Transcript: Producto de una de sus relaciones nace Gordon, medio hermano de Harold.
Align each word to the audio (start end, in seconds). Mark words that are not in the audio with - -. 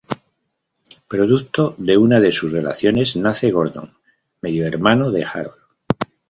Producto 1.07 1.75
de 1.77 1.95
una 1.95 2.19
de 2.19 2.31
sus 2.31 2.51
relaciones 2.51 3.15
nace 3.17 3.51
Gordon, 3.51 3.91
medio 4.41 4.65
hermano 4.65 5.11
de 5.11 5.23
Harold. 5.25 5.61